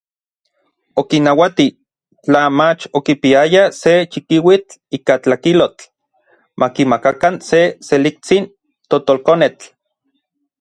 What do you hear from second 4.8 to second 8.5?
ika tlakilotl, makimakakan se seliktsin